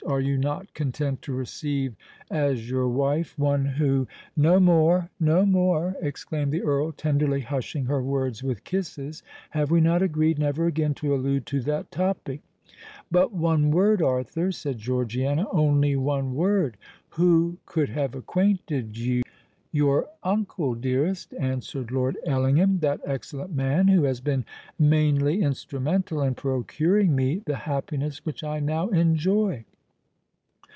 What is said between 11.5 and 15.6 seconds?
that topic?" "But one word, Arthur," said Georgiana: